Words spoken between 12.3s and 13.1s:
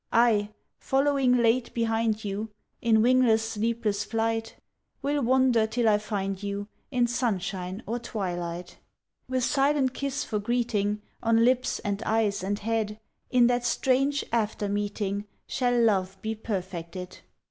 and head,